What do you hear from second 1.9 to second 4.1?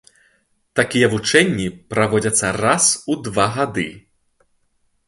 праводзяцца раз у два гады.